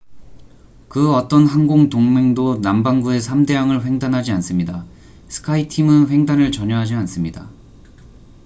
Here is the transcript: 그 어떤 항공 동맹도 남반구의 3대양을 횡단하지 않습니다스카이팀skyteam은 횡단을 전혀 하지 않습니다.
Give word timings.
그 0.89 1.13
어떤 1.13 1.45
항공 1.45 1.89
동맹도 1.89 2.57
남반구의 2.57 3.21
3대양을 3.21 3.83
횡단하지 3.83 4.31
않습니다스카이팀skyteam은 4.31 6.09
횡단을 6.09 6.51
전혀 6.51 6.79
하지 6.79 6.95
않습니다. 6.95 7.47